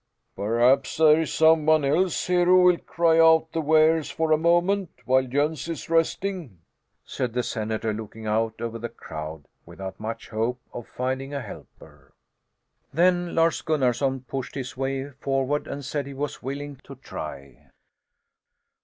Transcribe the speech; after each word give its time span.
"Perhaps 0.35 0.97
there 0.97 1.19
is 1.21 1.31
some 1.31 1.67
one 1.67 1.83
here 1.83 1.95
who 2.07 2.63
will 2.63 2.79
cry 2.79 3.19
out 3.19 3.51
the 3.51 3.61
wares 3.61 4.09
for 4.09 4.31
a 4.31 4.35
moment, 4.37 4.89
while 5.05 5.21
Jöns 5.25 5.69
is 5.69 5.91
resting?" 5.91 6.57
said 7.05 7.33
the 7.33 7.43
senator, 7.43 7.93
looking 7.93 8.25
out 8.25 8.55
over 8.61 8.79
the 8.79 8.89
crowd 8.89 9.43
without 9.63 9.99
much 9.99 10.29
hope 10.29 10.59
of 10.73 10.87
finding 10.87 11.35
a 11.35 11.41
helper. 11.41 12.11
Then 12.91 13.35
Lars 13.35 13.61
Gunnarson 13.61 14.21
pushed 14.21 14.55
his 14.55 14.75
way 14.75 15.11
forward 15.11 15.67
and 15.67 15.85
said 15.85 16.07
he 16.07 16.15
was 16.15 16.41
willing 16.41 16.77
to 16.85 16.95
try. 16.95 17.69